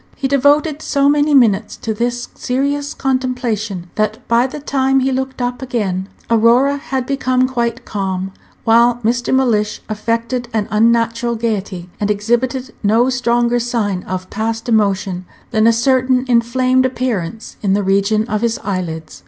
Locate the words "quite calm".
7.47-8.31